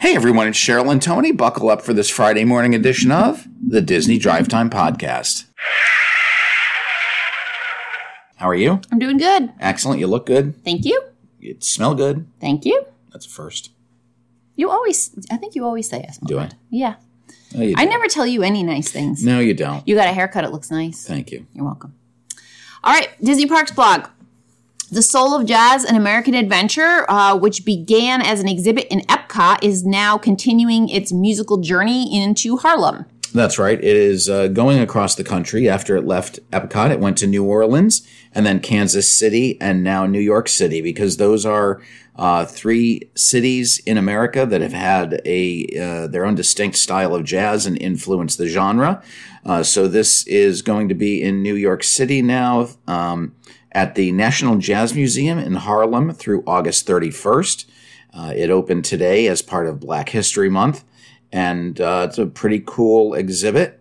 [0.00, 1.30] Hey everyone, it's Cheryl and Tony.
[1.30, 5.44] Buckle up for this Friday morning edition of the Disney Drive Time Podcast.
[8.36, 8.80] How are you?
[8.90, 9.52] I'm doing good.
[9.60, 10.00] Excellent.
[10.00, 10.62] You look good.
[10.64, 11.02] Thank you.
[11.38, 12.26] You smell good.
[12.40, 12.86] Thank you.
[13.12, 13.70] That's a first.
[14.56, 16.42] You always, I think you always say I smell Do I?
[16.46, 16.54] good.
[16.70, 16.94] Yeah.
[17.54, 17.90] No, you I don't.
[17.90, 19.22] never tell you any nice things.
[19.24, 19.86] No, you don't.
[19.86, 20.44] You got a haircut.
[20.44, 21.06] It looks nice.
[21.06, 21.46] Thank you.
[21.54, 21.94] You're welcome.
[22.82, 24.06] All right, Disney Parks blog.
[24.92, 29.62] The Soul of Jazz, an American Adventure, uh, which began as an exhibit in Epcot,
[29.62, 33.06] is now continuing its musical journey into Harlem.
[33.32, 33.78] That's right.
[33.78, 35.68] It is uh, going across the country.
[35.68, 40.04] After it left Epcot, it went to New Orleans and then Kansas City and now
[40.06, 41.80] New York City because those are
[42.16, 47.24] uh, three cities in America that have had a uh, their own distinct style of
[47.24, 49.02] jazz and influenced the genre.
[49.46, 53.34] Uh, so this is going to be in New York City now um,
[53.72, 57.64] at the National Jazz Museum in Harlem through August 31st.
[58.12, 60.84] Uh, it opened today as part of Black History Month
[61.32, 63.80] and uh, it's a pretty cool exhibit.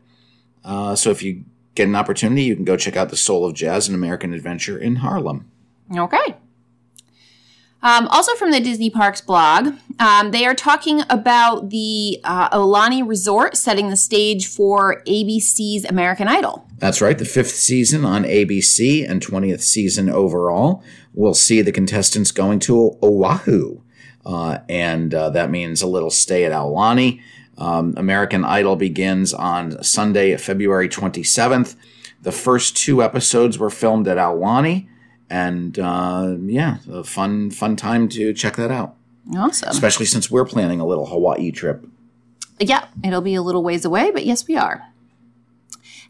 [0.64, 1.44] Uh, so if you
[1.75, 4.78] get an opportunity, you can go check out the Soul of Jazz and American Adventure
[4.78, 5.50] in Harlem.
[5.95, 6.36] Okay.
[7.81, 13.08] Um, also from the Disney Parks blog, um, they are talking about the uh, Aulani
[13.08, 16.67] Resort setting the stage for ABC's American Idol.
[16.78, 20.84] That's right, the fifth season on ABC and 20th season overall.
[21.13, 23.81] We'll see the contestants going to Oahu.
[24.25, 27.22] Uh, and uh, that means a little stay at Aulani.
[27.60, 31.76] Um, American Idol begins on Sunday, February 27th.
[32.22, 34.88] The first two episodes were filmed at Aulani,
[35.30, 38.96] and uh, yeah, a fun fun time to check that out.
[39.36, 39.70] Awesome.
[39.70, 41.86] Especially since we're planning a little Hawaii trip.
[42.60, 44.86] Yeah, it'll be a little ways away, but yes, we are.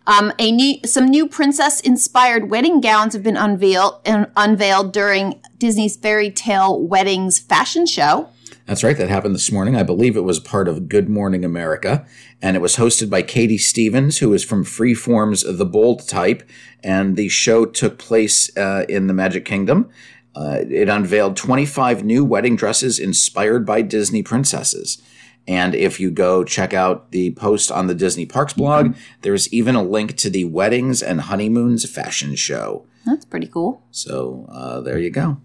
[0.07, 6.31] Um, a new, some new princess-inspired wedding gowns have been unveiled unveiled during Disney's Fairy
[6.31, 8.29] Tale Weddings fashion show.
[8.69, 8.95] That's right.
[8.95, 9.75] That happened this morning.
[9.75, 12.05] I believe it was part of Good Morning America,
[12.39, 16.47] and it was hosted by Katie Stevens, who is from Freeform's The Bold Type,
[16.83, 19.89] and the show took place uh, in the Magic Kingdom.
[20.35, 25.01] Uh, it unveiled 25 new wedding dresses inspired by Disney princesses.
[25.47, 29.73] And if you go check out the post on the Disney Parks blog, there's even
[29.73, 32.85] a link to the Weddings and Honeymoons fashion show.
[33.03, 33.81] That's pretty cool.
[33.89, 35.41] So uh, there you go.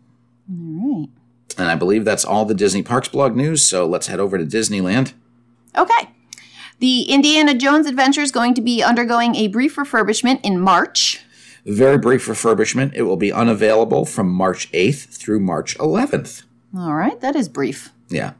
[0.50, 1.08] All right.
[1.56, 3.66] And I believe that's all the Disney Parks blog news.
[3.66, 5.12] So let's head over to Disneyland.
[5.76, 6.10] Okay.
[6.80, 11.20] The Indiana Jones Adventure is going to be undergoing a brief refurbishment in March.
[11.64, 12.92] Very brief refurbishment.
[12.94, 16.42] It will be unavailable from March 8th through March 11th.
[16.76, 17.90] All right, that is brief.
[18.08, 18.32] Yeah.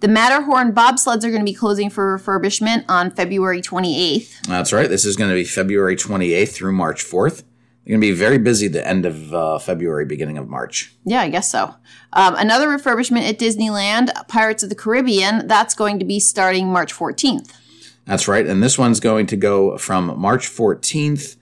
[0.00, 4.46] The Matterhorn bobsleds are going to be closing for refurbishment on February 28th.
[4.48, 4.88] That's right.
[4.88, 7.44] This is going to be February 28th through March 4th.
[7.84, 10.94] They're going to be very busy the end of uh, February, beginning of March.
[11.04, 11.74] Yeah, I guess so.
[12.14, 16.94] Um, another refurbishment at Disneyland, Pirates of the Caribbean, that's going to be starting March
[16.94, 17.52] 14th.
[18.06, 18.46] That's right.
[18.46, 21.36] And this one's going to go from March 14th.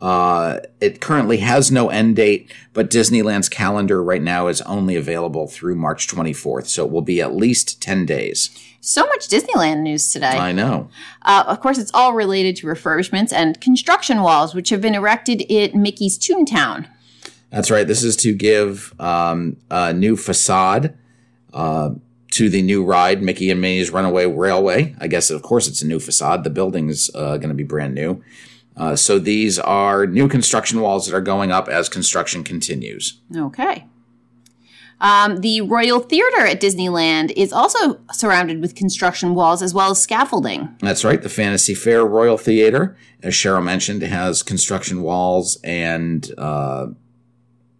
[0.00, 5.48] Uh, it currently has no end date, but Disneyland's calendar right now is only available
[5.48, 6.66] through March 24th.
[6.66, 8.50] So it will be at least 10 days.
[8.80, 10.28] So much Disneyland news today.
[10.28, 10.88] I know.
[11.22, 15.50] Uh, of course, it's all related to refurbishments and construction walls, which have been erected
[15.50, 16.86] at Mickey's Toontown.
[17.50, 17.86] That's right.
[17.86, 20.96] This is to give um, a new facade
[21.52, 21.90] uh,
[22.32, 24.94] to the new ride, Mickey and Minnie's Runaway Railway.
[25.00, 26.44] I guess, of course, it's a new facade.
[26.44, 28.22] The building's uh, going to be brand new.
[28.78, 33.20] Uh, so these are new construction walls that are going up as construction continues.
[33.36, 33.86] Okay.
[35.00, 40.02] Um, the Royal Theater at Disneyland is also surrounded with construction walls as well as
[40.02, 40.74] scaffolding.
[40.80, 41.22] That's right.
[41.22, 46.88] The Fantasy Fair Royal Theater, as Cheryl mentioned, has construction walls and uh,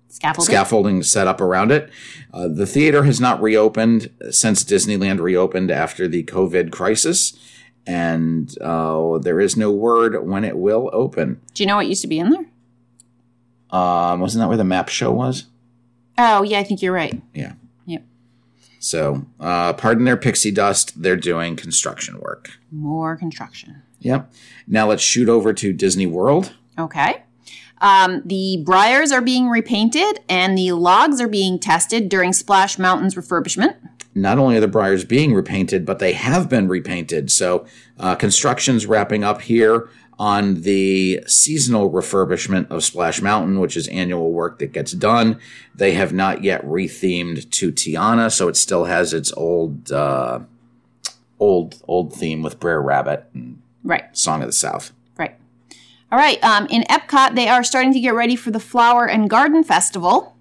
[0.09, 0.53] Scaffolding?
[0.53, 1.91] scaffolding set up around it.
[2.33, 7.39] Uh, the theater has not reopened since Disneyland reopened after the COVID crisis,
[7.89, 11.41] and uh, there is no word when it will open.
[11.55, 12.47] Do you know what used to be in there?
[13.71, 15.47] Um, wasn't that where the map show was?
[16.19, 17.21] Oh, yeah, I think you're right.
[17.33, 17.55] Yeah.
[17.87, 18.05] Yep.
[18.79, 21.03] So, uh, pardon their pixie dust.
[21.03, 22.51] They're doing construction work.
[22.71, 23.83] More construction.
[24.01, 24.33] Yep.
[24.67, 26.55] Now let's shoot over to Disney World.
[26.79, 27.23] Okay.
[27.81, 33.15] Um, the briars are being repainted and the logs are being tested during Splash Mountain's
[33.15, 33.77] refurbishment.
[34.15, 37.31] not only are the briars being repainted, but they have been repainted.
[37.31, 37.67] So
[37.99, 39.89] uh, construction's wrapping up here
[40.19, 45.39] on the seasonal refurbishment of Splash Mountain, which is annual work that gets done.
[45.73, 50.41] They have not yet rethemed to Tiana, so it still has its old, uh,
[51.39, 54.05] old, old theme with Brer Rabbit and Right.
[54.17, 54.91] Song of the South.
[56.11, 56.43] All right.
[56.43, 60.37] Um, in Epcot, they are starting to get ready for the Flower and Garden Festival.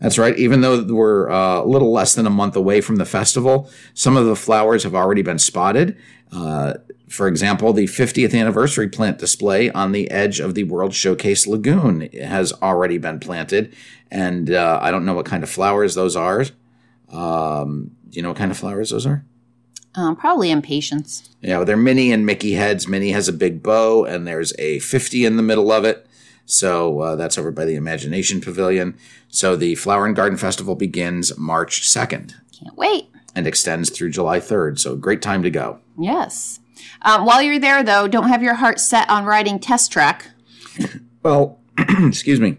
[0.00, 0.36] That's right.
[0.36, 4.16] Even though we're uh, a little less than a month away from the festival, some
[4.16, 5.96] of the flowers have already been spotted.
[6.32, 6.74] Uh,
[7.08, 12.08] for example, the 50th anniversary plant display on the edge of the World Showcase Lagoon
[12.20, 13.76] has already been planted.
[14.10, 16.46] And uh, I don't know what kind of flowers those are.
[17.10, 19.24] Um, do you know what kind of flowers those are?
[19.94, 21.28] Um, probably impatiens.
[21.42, 22.88] Yeah, well, they're Minnie and Mickey heads.
[22.88, 26.06] Minnie has a big bow, and there's a 50 in the middle of it.
[26.46, 28.96] So uh, that's over by the Imagination Pavilion.
[29.28, 33.08] So the Flower and Garden Festival begins March 2nd Can't wait.
[33.34, 34.78] and extends through July 3rd.
[34.78, 35.80] So great time to go.
[35.98, 36.60] Yes.
[37.02, 40.30] Um, while you're there, though, don't have your heart set on riding test track.
[41.22, 42.56] Well, excuse me.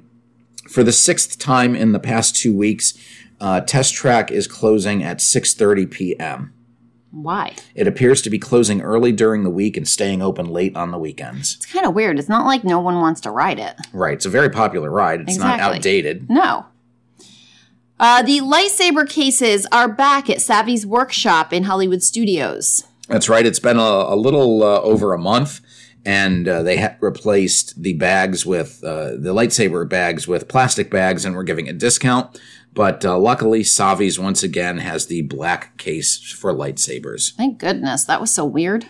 [0.69, 2.93] For the sixth time in the past two weeks,
[3.41, 6.53] uh, Test Track is closing at 6:30 p.m.
[7.13, 7.55] Why?
[7.75, 10.97] It appears to be closing early during the week and staying open late on the
[10.97, 11.57] weekends.
[11.57, 12.17] It's kind of weird.
[12.17, 13.75] It's not like no one wants to ride it.
[13.93, 14.15] Right.
[14.15, 15.21] It's a very popular ride.
[15.21, 16.27] It's not outdated.
[16.27, 16.65] No.
[17.99, 22.83] Uh, the lightsaber cases are back at Savi's workshop in Hollywood Studios.
[23.07, 23.45] That's right.
[23.45, 25.61] It's been a, a little uh, over a month,
[26.03, 31.25] and uh, they ha- replaced the bags with uh, the lightsaber bags with plastic bags,
[31.25, 32.41] and we're giving a discount.
[32.73, 37.33] But uh, luckily, Savi's once again has the black case for lightsabers.
[37.33, 38.05] Thank goodness.
[38.05, 38.87] That was so weird.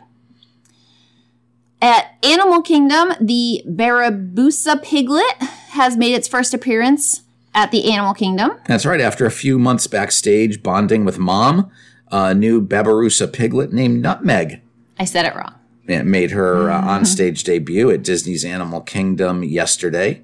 [1.82, 5.42] At Animal Kingdom, the Barabusa piglet
[5.72, 8.52] has made its first appearance at the Animal Kingdom.
[8.68, 9.02] That's right.
[9.02, 11.70] After a few months backstage bonding with mom,
[12.10, 14.62] a new Babarusa piglet named Nutmeg
[15.00, 15.56] I said it wrong.
[15.88, 20.22] It made her uh, on-stage debut at Disney's Animal Kingdom yesterday.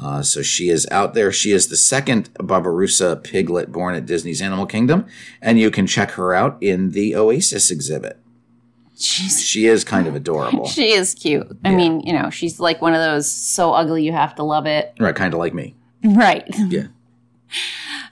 [0.00, 1.32] Uh, so she is out there.
[1.32, 5.06] She is the second Barbarossa piglet born at Disney's Animal Kingdom,
[5.42, 8.18] and you can check her out in the Oasis exhibit.
[8.96, 11.46] She's, She is kind of adorable, she is cute.
[11.64, 14.66] I mean, you know, she's like one of those so ugly you have to love
[14.66, 14.94] it.
[14.98, 15.14] right?
[15.14, 15.74] Kind of like me.
[16.04, 16.44] Right.
[16.68, 16.86] Yeah.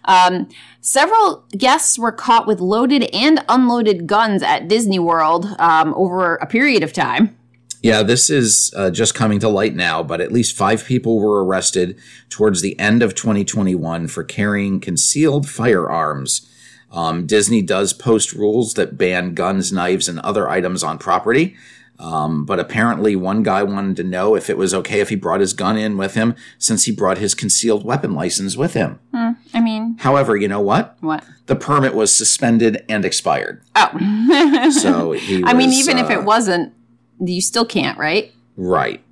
[0.09, 0.49] Um,
[0.81, 6.47] several guests were caught with loaded and unloaded guns at Disney World um, over a
[6.47, 7.37] period of time.
[7.83, 11.45] Yeah, this is uh, just coming to light now, but at least five people were
[11.45, 16.51] arrested towards the end of 2021 for carrying concealed firearms.
[16.91, 21.57] Um, Disney does post rules that ban guns, knives, and other items on property.
[21.99, 25.41] Um, but apparently, one guy wanted to know if it was okay if he brought
[25.41, 28.99] his gun in with him since he brought his concealed weapon license with him.
[29.55, 30.97] I mean, However, you know what?
[31.01, 31.25] what?
[31.47, 33.63] The permit was suspended and expired.
[33.75, 34.71] Oh.
[34.71, 36.75] So he I mean, was, even if uh, it wasn't,
[37.21, 38.33] you still can't, right?
[38.57, 39.03] Right.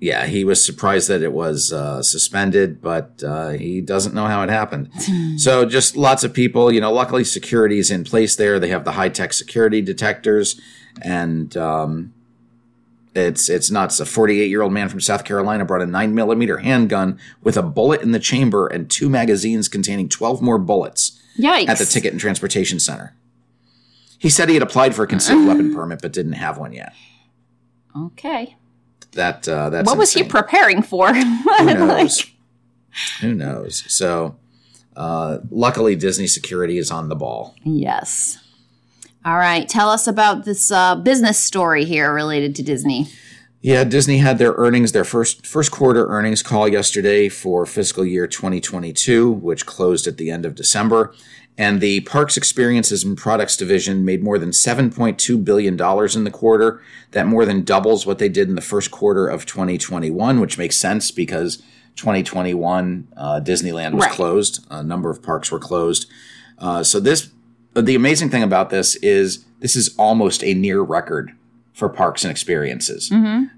[0.00, 4.42] Yeah, he was surprised that it was uh, suspended, but uh, he doesn't know how
[4.42, 4.90] it happened.
[5.36, 8.60] so, just lots of people, you know, luckily security is in place there.
[8.60, 10.60] They have the high tech security detectors,
[11.02, 12.14] and um,
[13.12, 13.98] it's it's nuts.
[13.98, 17.62] A 48 year old man from South Carolina brought a 9 millimeter handgun with a
[17.62, 21.68] bullet in the chamber and two magazines containing 12 more bullets Yikes.
[21.68, 23.14] at the Ticket and Transportation Center.
[24.18, 26.92] He said he had applied for a concealed weapon permit, but didn't have one yet.
[28.06, 28.56] Okay.
[29.12, 31.12] That uh, that's What was he preparing for?
[31.14, 32.26] Who knows?
[33.20, 33.84] Who knows?
[33.92, 34.36] So,
[34.96, 37.54] uh, luckily, Disney security is on the ball.
[37.64, 38.38] yes.
[39.24, 39.68] All right.
[39.68, 43.08] Tell us about this uh, business story here related to Disney.
[43.60, 48.28] Yeah, Disney had their earnings, their first first quarter earnings call yesterday for fiscal year
[48.28, 51.12] 2022, which closed at the end of December.
[51.60, 56.80] And the Parks Experiences and Products division made more than $7.2 billion in the quarter.
[57.10, 60.76] That more than doubles what they did in the first quarter of 2021, which makes
[60.76, 61.56] sense because
[61.96, 64.12] 2021 uh, Disneyland was Right.
[64.12, 64.64] closed.
[64.70, 66.06] A number of parks were closed.
[66.58, 67.30] Uh, so this,
[67.74, 71.32] the amazing thing about this is this is almost a near record
[71.78, 73.08] for parks and experiences.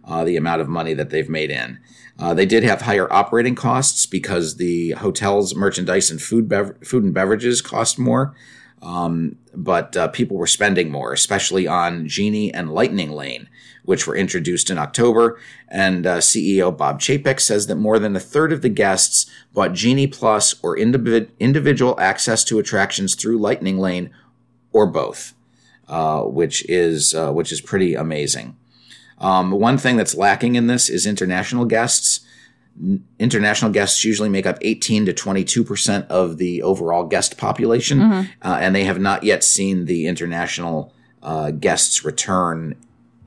[0.05, 1.81] Uh, the amount of money that they've made in.
[2.19, 7.03] Uh, they did have higher operating costs because the hotels, merchandise, and food, bev- food
[7.03, 8.35] and beverages cost more.
[8.83, 13.49] Um, but uh, people were spending more, especially on Genie and Lightning Lane,
[13.85, 15.39] which were introduced in October.
[15.69, 19.73] And uh, CEO Bob Chapek says that more than a third of the guests bought
[19.73, 24.11] Genie Plus or individ- individual access to attractions through Lightning Lane
[24.73, 25.35] or both,
[25.91, 28.57] uh, which is uh, which is pretty amazing.
[29.19, 32.21] Um, one thing that's lacking in this is international guests.
[32.81, 38.01] N- International guests usually make up 18 to 22 percent of the overall guest population,
[38.01, 42.77] uh, and they have not yet seen the international uh, guests return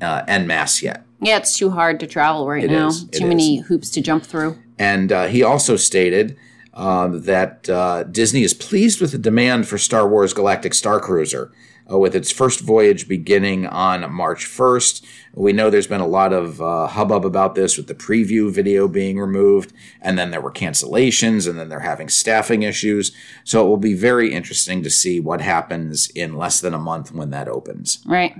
[0.01, 1.05] uh, en masse yet.
[1.21, 2.87] Yeah, it's too hard to travel right It now.
[2.87, 3.03] is.
[3.03, 4.57] It Too many hoops to jump through.
[4.79, 6.35] And uh, he also stated
[6.73, 11.51] um, that uh, Disney is pleased with the demand for Star Wars Galactic Star Cruiser.
[11.93, 15.03] Uh, with its first voyage beginning on March 1st.
[15.35, 18.87] We know there's been a lot of uh, hubbub about this with the preview video
[18.87, 23.11] being removed, and then there were cancellations, and then they're having staffing issues.
[23.43, 27.11] So it will be very interesting to see what happens in less than a month
[27.11, 28.03] when that opens.
[28.05, 28.35] Right.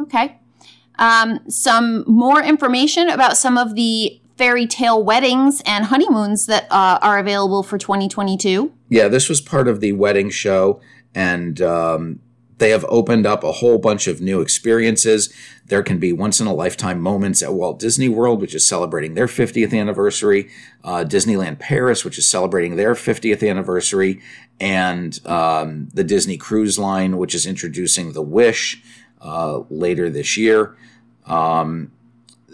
[0.00, 0.38] Okay.
[0.98, 6.98] Um, some more information about some of the fairy tale weddings and honeymoons that uh,
[7.02, 8.72] are available for 2022.
[8.88, 10.80] Yeah, this was part of the wedding show,
[11.14, 12.20] and um,
[12.60, 15.32] they have opened up a whole bunch of new experiences.
[15.66, 19.14] There can be once in a lifetime moments at Walt Disney World, which is celebrating
[19.14, 20.48] their 50th anniversary,
[20.84, 24.20] uh, Disneyland Paris, which is celebrating their 50th anniversary,
[24.60, 28.82] and um, the Disney Cruise Line, which is introducing the Wish
[29.22, 30.76] uh, later this year.
[31.26, 31.92] Um,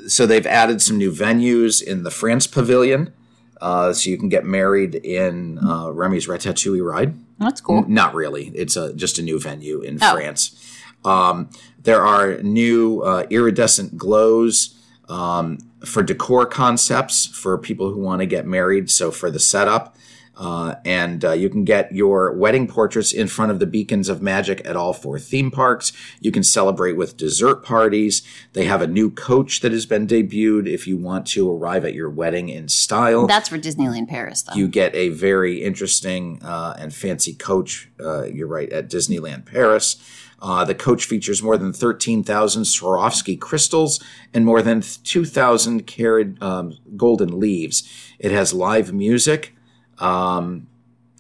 [0.07, 3.13] so they've added some new venues in the France Pavilion.
[3.61, 7.15] Uh, so you can get married in uh, Remy's Ratatouille ride.
[7.39, 7.79] That's cool.
[7.79, 8.49] N- not really.
[8.49, 10.13] It's a, just a new venue in oh.
[10.13, 10.63] France.
[11.05, 11.51] Um,
[11.83, 14.77] there are new uh, iridescent glows
[15.09, 18.91] um, for decor concepts for people who want to get married.
[18.91, 19.96] So for the setup,
[20.37, 24.21] uh, and uh, you can get your wedding portraits in front of the beacons of
[24.21, 25.93] magic at all four theme parks.
[26.21, 28.23] You can celebrate with dessert parties.
[28.53, 31.95] They have a new coach that has been debuted if you want to arrive at
[31.95, 33.27] your wedding in style.
[33.27, 34.55] That's for Disneyland Paris, though.
[34.55, 39.97] You get a very interesting uh, and fancy coach, uh, you're right, at Disneyland Paris.
[40.41, 44.03] Uh, the coach features more than 13,000 Swarovski crystals
[44.35, 47.89] and more than 2,000 carat um, golden leaves.
[48.19, 49.56] It has live music.
[49.99, 50.67] Um,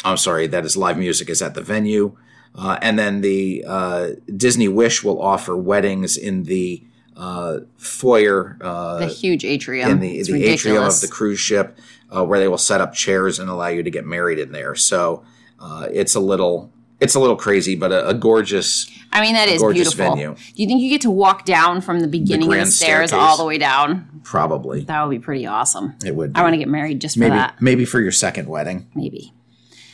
[0.04, 2.16] I'm sorry, that is live music is at the venue.
[2.54, 6.82] Uh, and then the uh, Disney Wish will offer weddings in the
[7.16, 11.78] uh, foyer, uh, the huge atrium, in the, the atrium of the cruise ship,
[12.14, 14.74] uh, where they will set up chairs and allow you to get married in there.
[14.74, 15.24] So
[15.58, 18.90] uh, it's a little it's a little crazy, but a, a gorgeous.
[19.12, 20.14] I mean, that is beautiful.
[20.14, 20.34] Venue.
[20.34, 23.10] Do you think you get to walk down from the beginning the of the stairs
[23.10, 23.12] staircase.
[23.12, 24.20] all the way down?
[24.24, 24.84] Probably.
[24.84, 25.94] That would be pretty awesome.
[26.04, 26.32] It would.
[26.32, 26.38] Be.
[26.38, 27.60] I want to get married just for maybe, that.
[27.60, 28.88] Maybe for your second wedding.
[28.94, 29.32] Maybe.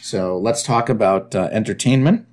[0.00, 2.26] So let's talk about uh, entertainment.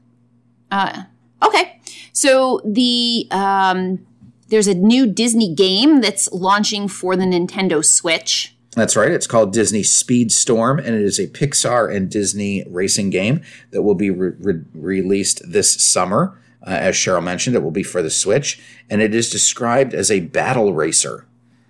[0.71, 1.03] Uh,
[1.43, 1.79] okay.
[2.13, 4.05] So the um,
[4.49, 8.55] there's a new Disney game that's launching for the Nintendo Switch.
[8.75, 9.11] That's right.
[9.11, 13.95] It's called Disney Speedstorm, and it is a Pixar and Disney racing game that will
[13.95, 16.39] be re- re- released this summer.
[16.65, 20.11] Uh, as Cheryl mentioned, it will be for the Switch, and it is described as
[20.11, 21.25] a battle racer.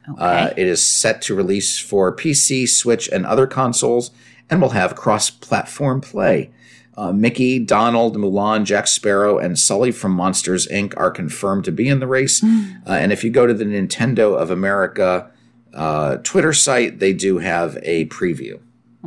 [0.10, 0.22] Okay.
[0.22, 4.12] Uh, it is set to release for PC, Switch, and other consoles,
[4.50, 6.50] and will have cross platform play.
[6.98, 10.94] Uh, Mickey, Donald, Mulan, Jack Sparrow, and Sully from Monsters Inc.
[10.98, 12.41] are confirmed to be in the race.
[12.41, 12.86] Mm.
[12.86, 15.32] Uh, and if you go to the Nintendo of America
[15.74, 18.60] uh, Twitter site, they do have a preview.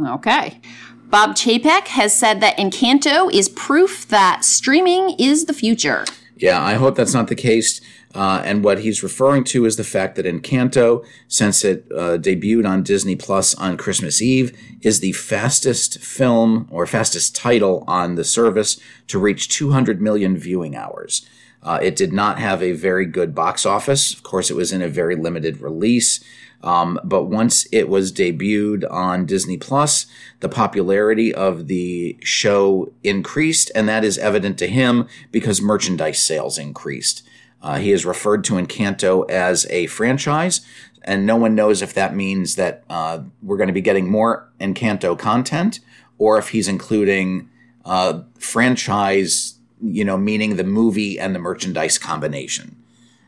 [0.07, 0.61] Okay.
[1.05, 6.05] Bob Chapek has said that Encanto is proof that streaming is the future.
[6.37, 7.81] Yeah, I hope that's not the case.
[8.15, 12.69] Uh, and what he's referring to is the fact that Encanto, since it uh, debuted
[12.69, 18.25] on Disney Plus on Christmas Eve, is the fastest film or fastest title on the
[18.25, 21.27] service to reach 200 million viewing hours.
[21.63, 24.13] Uh, it did not have a very good box office.
[24.13, 26.23] Of course, it was in a very limited release.
[26.63, 30.07] Um, but once it was debuted on Disney Plus,
[30.41, 36.59] the popularity of the show increased, and that is evident to him because merchandise sales
[36.59, 37.23] increased.
[37.61, 40.61] Uh, he is referred to Encanto as a franchise,
[41.03, 44.49] and no one knows if that means that uh, we're going to be getting more
[44.61, 45.81] Encanto content
[46.19, 47.49] or if he's including
[47.85, 52.82] uh, franchise, you know, meaning the movie and the merchandise combination.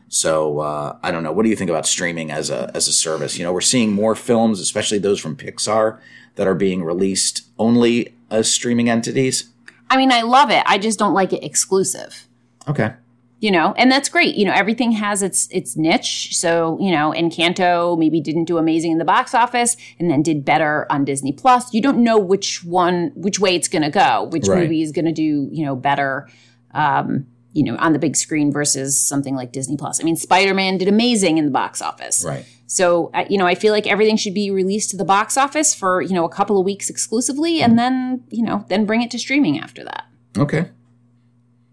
[0.07, 1.31] So uh, I don't know.
[1.31, 3.37] What do you think about streaming as a as a service?
[3.37, 5.99] You know, we're seeing more films, especially those from Pixar,
[6.35, 9.49] that are being released only as streaming entities.
[9.89, 10.63] I mean, I love it.
[10.65, 12.27] I just don't like it exclusive.
[12.67, 12.93] Okay.
[13.41, 14.35] You know, and that's great.
[14.35, 16.35] You know, everything has its its niche.
[16.35, 20.45] So, you know, Encanto maybe didn't do amazing in the box office and then did
[20.45, 21.73] better on Disney Plus.
[21.73, 24.63] You don't know which one which way it's going to go, which right.
[24.63, 26.27] movie is going to do, you know, better
[26.73, 30.01] um, you know, on the big screen versus something like Disney Plus.
[30.01, 32.23] I mean, Spider Man did amazing in the box office.
[32.23, 32.45] Right.
[32.67, 36.01] So, you know, I feel like everything should be released to the box office for,
[36.01, 39.19] you know, a couple of weeks exclusively and then, you know, then bring it to
[39.19, 40.05] streaming after that.
[40.37, 40.69] Okay.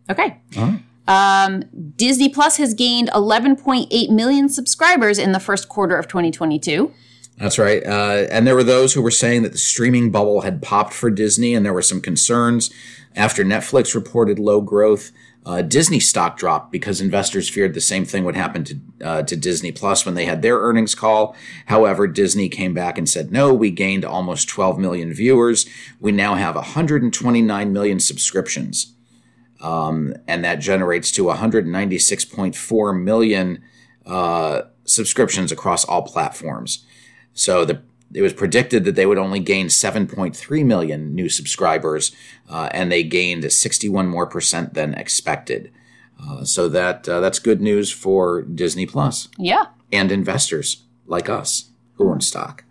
[0.09, 0.37] Okay.
[1.09, 1.65] Um,
[1.97, 6.93] Disney Plus has gained 11.8 million subscribers in the first quarter of 2022.
[7.39, 7.85] That's right.
[7.85, 11.11] Uh, and there were those who were saying that the streaming bubble had popped for
[11.11, 12.71] Disney, and there were some concerns
[13.17, 15.11] after Netflix reported low growth.
[15.45, 19.37] Uh, Disney stock dropped because investors feared the same thing would happen to uh, to
[19.37, 21.35] Disney Plus when they had their earnings call.
[21.67, 25.67] However, Disney came back and said, "No, we gained almost 12 million viewers.
[25.99, 28.95] We now have 129 million subscriptions."
[29.63, 33.63] um, and that generates to 196.4 million
[34.05, 36.85] uh, subscriptions across all platforms.
[37.33, 37.81] So the
[38.15, 42.13] it was predicted that they would only gain 7.3 million new subscribers,
[42.49, 45.71] uh, and they gained 61 more percent than expected.
[46.23, 49.67] Uh, so that uh, that's good news for Disney Plus Yeah.
[49.91, 52.65] and investors like us who own stock.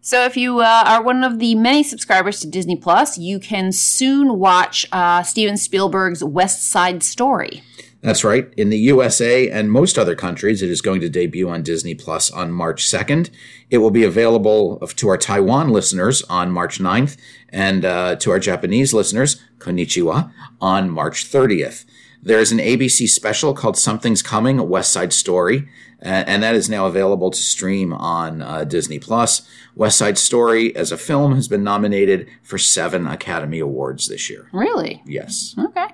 [0.00, 3.72] So if you uh, are one of the many subscribers to Disney Plus, you can
[3.72, 7.62] soon watch uh, Steven Spielberg's West Side Story.
[8.06, 8.54] That's right.
[8.56, 12.30] In the USA and most other countries, it is going to debut on Disney Plus
[12.30, 13.30] on March 2nd.
[13.68, 17.16] It will be available to our Taiwan listeners on March 9th
[17.48, 21.84] and uh, to our Japanese listeners, konnichiwa, on March 30th.
[22.22, 26.70] There is an ABC special called Something's Coming, a West Side Story, and that is
[26.70, 29.48] now available to stream on uh, Disney Plus.
[29.74, 34.48] West Side Story, as a film, has been nominated for seven Academy Awards this year.
[34.52, 35.02] Really?
[35.06, 35.56] Yes.
[35.58, 35.85] Okay.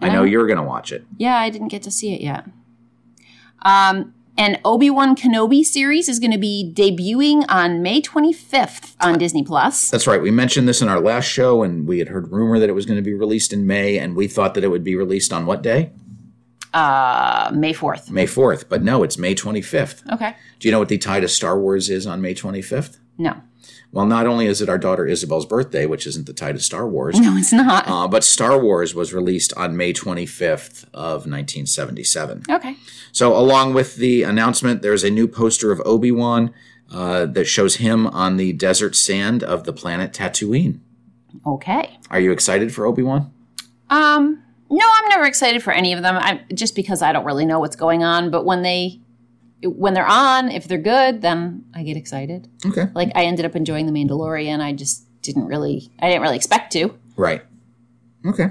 [0.00, 1.04] I know you're going to watch it.
[1.18, 2.46] Yeah, I didn't get to see it yet.
[3.62, 9.18] Um, an Obi Wan Kenobi series is going to be debuting on May 25th on
[9.18, 9.90] Disney Plus.
[9.90, 10.22] That's right.
[10.22, 12.86] We mentioned this in our last show, and we had heard rumor that it was
[12.86, 15.44] going to be released in May, and we thought that it would be released on
[15.44, 15.92] what day?
[16.72, 18.10] Uh, May 4th.
[18.10, 18.68] May 4th.
[18.68, 20.10] But no, it's May 25th.
[20.14, 20.34] Okay.
[20.58, 22.98] Do you know what the tie to Star Wars is on May 25th?
[23.18, 23.42] No.
[23.92, 26.86] Well, not only is it our daughter Isabel's birthday, which isn't the tie to Star
[26.86, 27.88] Wars, No, it's not.
[27.88, 32.44] uh, but Star Wars was released on May 25th of 1977.
[32.50, 32.76] okay.
[33.12, 36.52] So, along with the announcement, there's a new poster of Obi Wan
[36.92, 40.78] uh, that shows him on the desert sand of the planet Tatooine.
[41.46, 41.98] Okay.
[42.10, 43.32] Are you excited for Obi Wan?
[43.88, 46.16] Um, no, I'm never excited for any of them.
[46.16, 48.30] I just because I don't really know what's going on.
[48.30, 49.00] But when they
[49.62, 52.48] when they're on, if they're good, then I get excited.
[52.64, 52.86] Okay.
[52.94, 54.60] Like I ended up enjoying The Mandalorian.
[54.60, 56.94] I just didn't really I didn't really expect to.
[57.16, 57.42] Right.
[58.26, 58.50] Okay.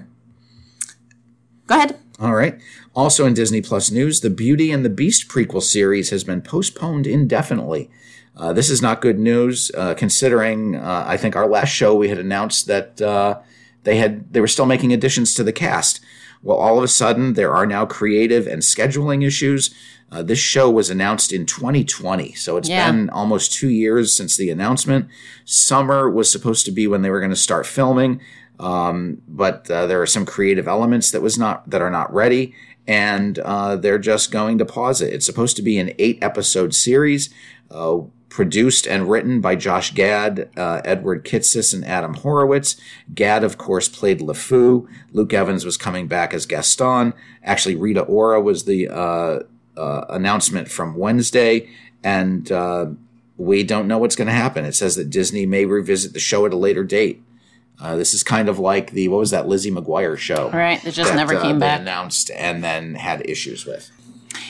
[1.68, 2.00] Go ahead.
[2.20, 2.60] All right.
[2.96, 7.08] Also in Disney Plus news, the Beauty and the Beast prequel series has been postponed
[7.08, 7.90] indefinitely.
[8.36, 12.10] Uh, this is not good news, uh, considering uh, I think our last show we
[12.10, 13.40] had announced that uh,
[13.84, 16.00] they had they were still making additions to the cast.
[16.42, 19.74] Well, all of a sudden there are now creative and scheduling issues.
[20.12, 22.90] Uh, this show was announced in 2020, so it's Yeah.
[22.92, 25.08] been almost two years since the announcement.
[25.46, 28.20] Summer was supposed to be when they were going to start filming,
[28.60, 32.54] um, but uh, there are some creative elements that was not that are not ready,
[32.88, 35.14] and uh, they're just going to pause it.
[35.14, 37.30] It's supposed to be an eight episode series.
[37.72, 42.76] Uh, Produced and written by Josh Gad, uh, Edward Kitsis, and Adam Horowitz.
[43.16, 44.86] Gad, of course, played LeFou.
[45.14, 47.14] Luke Evans was coming back as Gaston.
[47.44, 48.88] Actually, Rita Ora was the
[49.80, 51.70] uh, announcement from Wednesday,
[52.04, 52.88] and uh,
[53.38, 54.66] we don't know what's going to happen.
[54.66, 57.24] It says that Disney may revisit the show at a later date.
[57.82, 60.46] Uh, this is kind of like the what was that Lizzie McGuire show?
[60.46, 61.80] All right, it just that, never uh, came back.
[61.80, 63.90] Announced and then had issues with.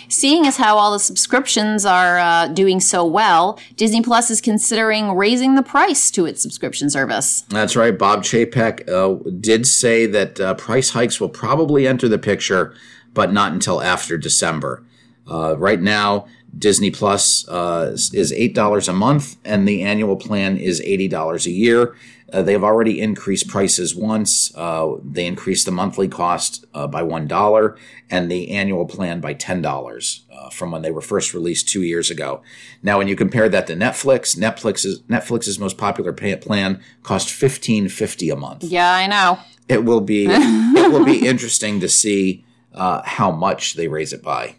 [0.07, 5.15] Seeing as how all the subscriptions are uh, doing so well, Disney Plus is considering
[5.15, 7.41] raising the price to its subscription service.
[7.49, 7.95] That's right.
[7.95, 12.73] Bob Chapek uh, did say that uh, price hikes will probably enter the picture,
[13.13, 14.83] but not until after December.
[15.29, 16.25] Uh, right now,
[16.57, 21.45] Disney Plus uh, is eight dollars a month, and the annual plan is eighty dollars
[21.45, 21.95] a year.
[22.31, 24.55] Uh, they've already increased prices once.
[24.55, 27.75] Uh, they increased the monthly cost uh, by one dollar
[28.09, 31.83] and the annual plan by ten dollars uh, from when they were first released two
[31.83, 32.41] years ago.
[32.83, 38.29] Now, when you compare that to Netflix, Netflix's Netflix's most popular plan cost fifteen fifty
[38.29, 38.63] a month.
[38.63, 39.39] Yeah, I know.
[39.67, 44.23] It will be it will be interesting to see uh, how much they raise it
[44.23, 44.55] by.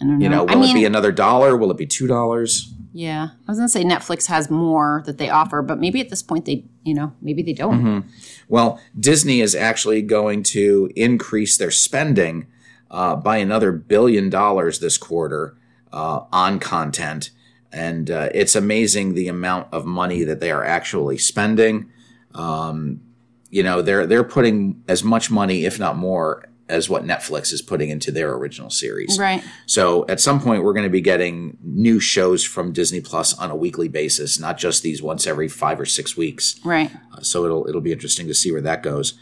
[0.00, 0.24] I don't know.
[0.24, 1.56] You know, will I mean, it be another dollar?
[1.56, 2.72] Will it be two dollars?
[2.96, 6.22] yeah, I was gonna say Netflix has more that they offer, but maybe at this
[6.22, 7.84] point they, you know, maybe they don't.
[7.84, 8.08] Mm-hmm.
[8.48, 12.46] Well, Disney is actually going to increase their spending
[12.90, 15.58] uh, by another billion dollars this quarter
[15.92, 17.32] uh, on content.
[17.70, 21.90] And uh, it's amazing the amount of money that they are actually spending.
[22.34, 23.02] Um,
[23.50, 27.62] you know, they're they're putting as much money, if not more, as what Netflix is
[27.62, 29.18] putting into their original series.
[29.18, 29.42] Right.
[29.66, 33.50] So at some point, we're going to be getting new shows from Disney Plus on
[33.50, 36.58] a weekly basis, not just these once every five or six weeks.
[36.64, 36.90] Right.
[37.12, 39.14] Uh, so it'll it'll be interesting to see where that goes.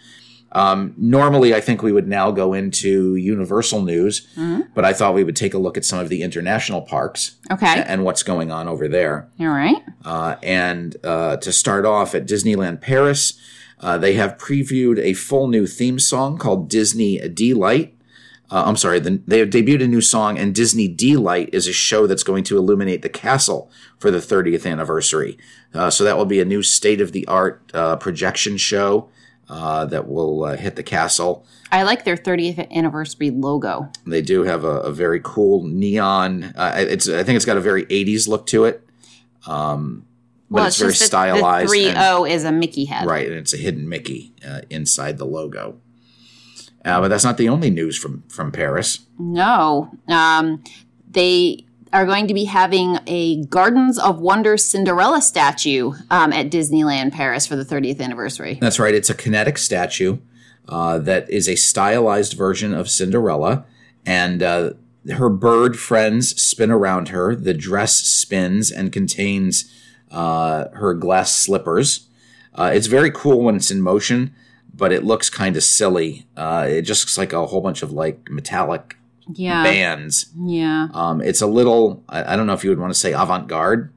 [0.52, 4.28] Um, normally, I think we would now go into Universal news,
[4.72, 7.82] but I thought we would take a look at some of the international parks Okay.
[7.84, 9.28] and what's going on over there.
[9.40, 9.82] All right.
[10.04, 13.32] Uh, and uh, to start off at Disneyland Paris,
[13.80, 17.94] uh, they have previewed a full new theme song called Disney Delight.
[18.50, 21.72] Uh, I'm sorry, the, they have debuted a new song, and Disney Delight is a
[21.72, 25.38] show that's going to illuminate the castle for the 30th anniversary.
[25.72, 29.08] Uh, so that will be a new state of the art uh, projection show.
[29.48, 31.44] uh, that will uh, hit the castle.
[31.70, 33.90] I like their 30th anniversary logo.
[34.06, 36.44] They do have a, a very cool neon.
[36.56, 38.86] Uh, it's I think it's got a very 80s look to it.
[39.46, 40.06] Um,
[40.54, 41.66] but it's, very just stylized.
[41.66, 43.06] The three O is a Mickey head.
[43.06, 45.80] Right, and it's a hidden Mickey uh, inside the logo.
[46.84, 49.00] Uh, but that's not the only news from from Paris.
[49.18, 50.62] No, um,
[51.10, 57.12] they are going to be having a Gardens of Wonder Cinderella statue um, at Disneyland
[57.12, 58.58] Paris for the 30th anniversary.
[58.60, 58.94] That's right.
[58.94, 60.18] It's a kinetic statue
[60.68, 63.64] uh, that is a stylized version of Cinderella,
[64.04, 64.70] and uh,
[65.16, 67.34] her bird friends spin around her.
[67.34, 69.70] The dress spins and contains
[70.14, 72.06] uh, her glass slippers.
[72.54, 74.34] Uh, it's very cool when it's in motion,
[74.72, 76.26] but it looks kind of silly.
[76.36, 78.96] Uh, it just looks like a whole bunch of like metallic
[79.34, 80.26] Yeah, bands.
[80.36, 80.88] yeah.
[80.94, 83.48] Um, it's a little, I, I don't know if you would want to say avant
[83.48, 83.92] garde,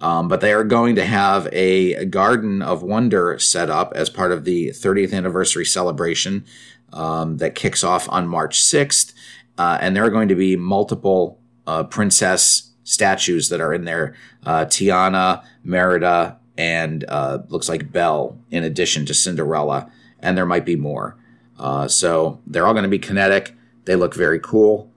[0.00, 4.32] um, but they are going to have a Garden of Wonder set up as part
[4.32, 6.44] of the 30th anniversary celebration
[6.92, 9.14] um, that kicks off on March 6th.
[9.56, 14.14] Uh, and there are going to be multiple uh, princess statues that are in there
[14.44, 19.90] uh, Tiana, Merida, and uh, looks like Belle, in addition to Cinderella.
[20.20, 21.16] And there might be more.
[21.58, 23.54] Uh, so they're all going to be kinetic.
[23.84, 24.90] They look very cool.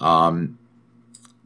[0.00, 0.58] Um,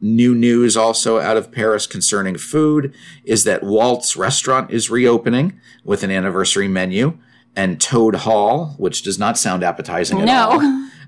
[0.01, 6.03] new news also out of Paris concerning food is that Walt's restaurant is reopening with
[6.03, 7.17] an anniversary menu,
[7.55, 10.61] and Toad Hall, which does not sound appetizing at all,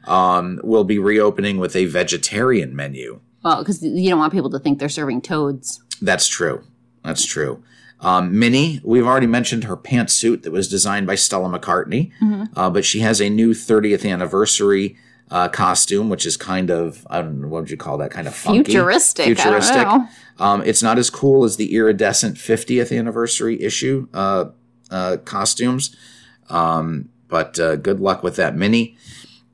[0.06, 3.20] um, will be reopening with a vegetarian menu.
[3.44, 5.82] Well, because you don't want people to think they're serving toads.
[6.02, 6.64] That's true.
[7.04, 7.64] That's true.
[8.00, 12.12] Um, Minnie, we've already mentioned her pantsuit that was designed by Stella McCartney,
[12.56, 14.98] uh, but she has a new 30th anniversary
[15.32, 18.12] uh, costume, which is kind of, I don't know, what would you call that?
[18.12, 18.72] Kind of funky.
[18.72, 19.26] Futuristic.
[19.26, 19.78] Futuristic.
[19.78, 20.10] I don't know.
[20.46, 24.46] Um, it's not as cool as the iridescent 50th anniversary issue uh,
[24.92, 25.96] uh, costumes,
[26.50, 28.98] um, but uh, good luck with that, Minnie.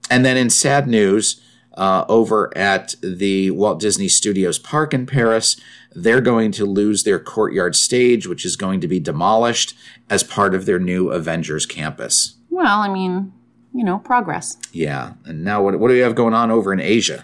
[0.10, 1.40] And then in sad news,
[1.80, 5.60] uh, over at the Walt Disney Studios Park in Paris,
[5.96, 9.74] they're going to lose their courtyard stage, which is going to be demolished
[10.10, 12.36] as part of their new Avengers campus.
[12.50, 13.32] Well, I mean,
[13.74, 14.58] you know, progress.
[14.74, 15.14] Yeah.
[15.24, 17.24] And now, what, what do we have going on over in Asia?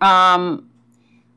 [0.00, 0.70] Um,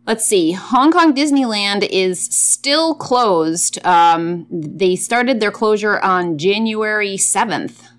[0.08, 0.54] let's see.
[0.54, 3.86] Hong Kong Disneyland is still closed.
[3.86, 7.90] Um, they started their closure on January 7th.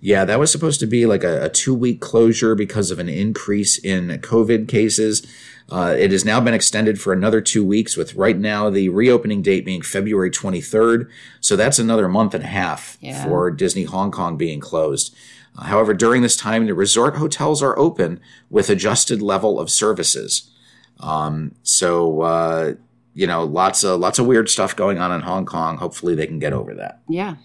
[0.00, 3.08] Yeah, that was supposed to be like a, a two week closure because of an
[3.08, 5.26] increase in COVID cases.
[5.68, 9.42] Uh, it has now been extended for another two weeks, with right now the reopening
[9.42, 11.08] date being February 23rd.
[11.40, 13.24] So that's another month and a half Yeah.
[13.24, 15.12] for Disney Hong Kong being closed.
[15.58, 20.48] Uh, however, during this time, the resort hotels are open with adjusted level of services.
[21.00, 22.74] Um, so, uh,
[23.14, 25.78] you know, lots of lots of weird stuff going on in Hong Kong.
[25.78, 27.00] Hopefully, they can get over that.
[27.08, 27.36] Yeah.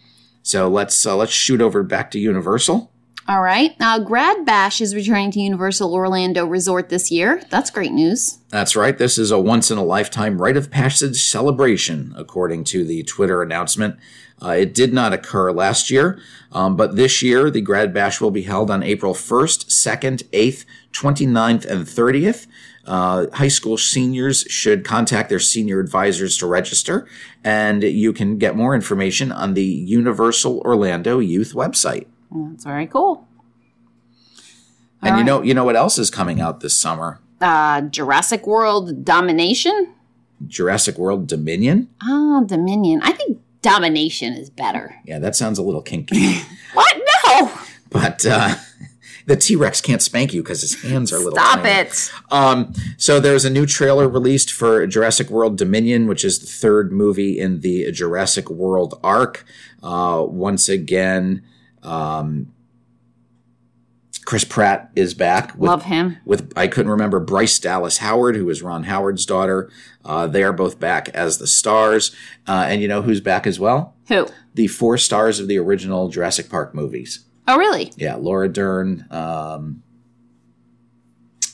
[0.44, 2.92] So let's uh, let's shoot over back to Universal.
[3.28, 3.80] All right.
[3.80, 7.42] Now, Grad Bash is returning to Universal Orlando Resort this year.
[7.50, 8.40] That's great news.
[8.50, 8.98] That's right.
[8.98, 13.44] This is a once in a lifetime rite of passage celebration, according to the Twitter
[13.44, 13.98] announcement.
[14.42, 16.20] Uh, it did not occur last year,
[16.52, 20.66] um, but this year the Grad Bash will be held on April 1st, 2nd, 8th,
[20.92, 22.48] 29th, and 30th.
[22.86, 27.08] Uh, high school seniors should contact their senior advisors to register,
[27.44, 32.08] and you can get more information on the Universal Orlando Youth website.
[32.32, 33.28] That's very cool.
[35.02, 37.20] And All you know, you know what else is coming out this summer?
[37.40, 39.94] Uh, Jurassic World Domination?
[40.48, 41.90] Jurassic World Dominion.
[42.04, 43.02] Ah, Dominion.
[43.04, 44.96] I think Domination is better.
[45.06, 46.42] Yeah, that sounds a little kinky.
[46.74, 46.98] What?
[47.28, 47.52] No!
[47.90, 48.56] but uh,
[49.26, 51.34] the T Rex can't spank you because his hands are little.
[51.34, 51.88] Stop tiny.
[51.88, 52.12] it.
[52.32, 56.92] Um, so there's a new trailer released for Jurassic World Dominion, which is the third
[56.92, 59.46] movie in the Jurassic World arc.
[59.84, 61.44] Uh, once again,
[61.84, 62.54] um,
[64.26, 65.54] Chris Pratt is back.
[65.56, 66.18] With, Love him.
[66.26, 69.70] with I couldn't remember Bryce Dallas Howard, who is Ron Howard's daughter.
[70.06, 72.16] Uh, they are both back as the stars,
[72.48, 73.96] uh, and you know who's back as well?
[74.08, 74.28] Who?
[74.54, 77.26] The four stars of the original Jurassic Park movies.
[77.48, 77.92] Oh, really?
[77.96, 79.06] Yeah, Laura Dern.
[79.12, 79.84] Um,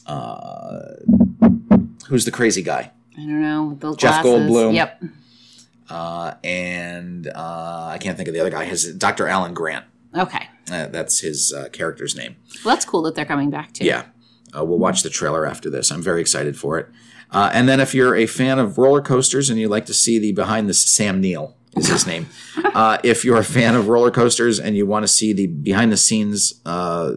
[0.05, 0.81] uh,
[2.07, 2.91] who's the crazy guy?
[3.17, 3.95] I don't know.
[3.97, 4.49] Jeff glasses.
[4.51, 4.73] Goldblum.
[4.75, 5.03] Yep.
[5.89, 8.65] Uh, and uh, I can't think of the other guy.
[8.65, 9.27] His Dr.
[9.27, 9.85] Alan Grant.
[10.15, 10.47] Okay.
[10.71, 12.35] Uh, that's his uh, character's name.
[12.63, 13.85] Well, that's cool that they're coming back too.
[13.85, 14.05] Yeah.
[14.55, 15.91] Uh, we'll watch the trailer after this.
[15.91, 16.87] I'm very excited for it.
[17.31, 20.17] Uh, and then if you're a fan of roller coasters and you like to see
[20.19, 22.27] the behind the Sam Neill is his name.
[22.73, 25.91] uh, if you're a fan of roller coasters and you want to see the behind
[25.91, 27.13] the scenes uh,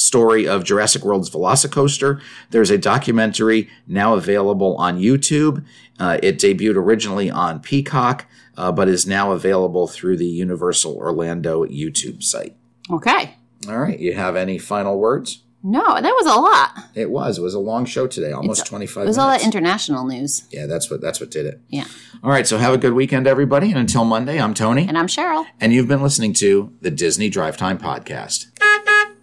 [0.00, 2.20] story of Jurassic World's Velocicoaster.
[2.50, 5.64] There's a documentary now available on YouTube.
[5.98, 11.64] Uh, it debuted originally on Peacock, uh, but is now available through the Universal Orlando
[11.66, 12.56] YouTube site.
[12.90, 13.36] Okay.
[13.68, 13.98] All right.
[13.98, 15.42] You have any final words?
[15.62, 16.70] No, that was a lot.
[16.94, 17.38] It was.
[17.38, 19.18] It was a long show today, almost It's- 25 It was minutes.
[19.18, 20.44] all that international news.
[20.50, 21.60] yeah, that's what that's what did it.
[21.68, 21.84] Yeah.
[22.24, 25.06] All right, so have a good weekend everybody and until Monday, I'm Tony And I'm
[25.06, 25.44] Cheryl.
[25.60, 28.46] and you've been listening to the Disney Drive Time podcast.